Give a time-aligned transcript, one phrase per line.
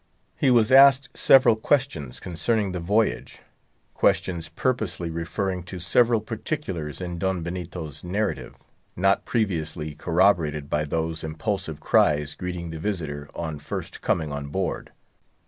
[0.35, 7.43] He was asked several questions concerning the voyage—questions purposely referring to several particulars in Don
[7.43, 8.55] Benito's narrative,
[8.95, 14.91] not previously corroborated by those impulsive cries greeting the visitor on first coming on board.